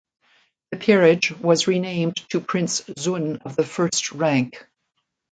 The 0.71 0.77
peerage 0.77 1.29
was 1.29 1.67
renamed 1.67 2.15
to 2.31 2.41
Prince 2.41 2.81
Xun 2.81 3.39
of 3.45 3.55
the 3.55 3.63
First 3.63 4.11
Rank. 4.13 4.65